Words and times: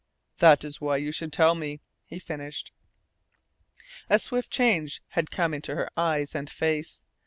"That 0.39 0.63
is 0.65 0.81
why 0.81 0.97
you 0.97 1.11
should 1.11 1.31
tell 1.31 1.53
me," 1.53 1.79
he 2.07 2.17
finished. 2.17 2.71
A 4.09 4.17
swift 4.17 4.49
change 4.51 5.03
had 5.09 5.29
come 5.29 5.53
into 5.53 5.75
her 5.75 5.91
eyes 5.95 6.33
and 6.33 6.49
face. 6.49 7.03